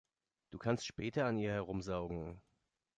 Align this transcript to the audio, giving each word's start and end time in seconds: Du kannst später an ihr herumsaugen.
Du 0.49 0.57
kannst 0.57 0.87
später 0.87 1.27
an 1.27 1.37
ihr 1.37 1.51
herumsaugen. 1.51 2.41